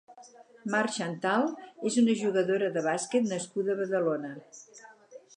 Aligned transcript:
Mar 0.75 0.85
Xantal 0.93 1.43
és 1.89 1.97
una 2.03 2.15
jugadora 2.21 2.69
de 2.77 2.83
bàsquet 2.87 3.27
nascuda 3.33 3.75
a 3.75 3.81
Badalona. 3.83 4.33